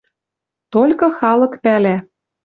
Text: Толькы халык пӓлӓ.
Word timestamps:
Толькы 0.73 1.07
халык 1.17 1.53
пӓлӓ. 1.63 1.95